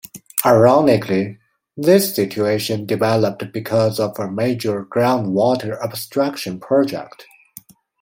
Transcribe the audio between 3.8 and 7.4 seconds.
of a major groundwater abstraction project.